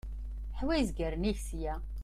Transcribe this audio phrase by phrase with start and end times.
[0.59, 1.73] Ḥwi izgaren-ik sya.